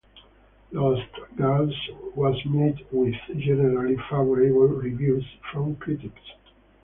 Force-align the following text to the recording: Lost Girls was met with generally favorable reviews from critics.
Lost 0.71 1.11
Girls 1.37 1.75
was 2.15 2.35
met 2.45 2.91
with 2.91 3.13
generally 3.37 3.95
favorable 4.09 4.69
reviews 4.69 5.23
from 5.51 5.75
critics. 5.75 6.23